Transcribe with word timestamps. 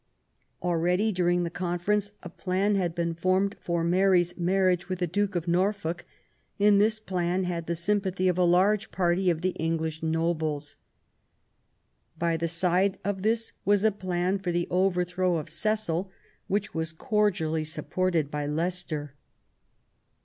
Already, 0.63 1.11
during 1.11 1.43
the 1.43 1.51
conference, 1.51 2.11
a 2.23 2.29
plan 2.31 2.73
had 2.73 2.95
been 2.95 3.13
formed 3.13 3.55
for 3.61 3.83
Mary's 3.83 4.35
marriage 4.35 4.89
with 4.89 4.97
the 4.97 5.05
Duke 5.05 5.35
of 5.35 5.47
Norfolk, 5.47 6.05
and 6.59 6.81
this 6.81 6.99
plan 6.99 7.43
had 7.43 7.67
the 7.67 7.73
S3anpathy 7.73 8.27
of 8.27 8.35
a 8.35 8.43
large 8.43 8.89
party 8.89 9.29
of 9.29 9.41
the 9.41 9.51
English 9.59 10.01
nobles. 10.01 10.75
By 12.17 12.35
the 12.35 12.47
side 12.47 12.97
of 13.03 13.21
this 13.21 13.51
was 13.63 13.83
a 13.83 13.91
plan 13.91 14.39
for 14.39 14.51
the 14.51 14.67
over 14.71 15.03
throw 15.03 15.35
of 15.37 15.51
Cecil, 15.51 16.09
which 16.47 16.73
was 16.73 16.93
cordially 16.93 17.63
supported 17.63 18.31
by 18.31 18.47
Leicester. 18.47 19.13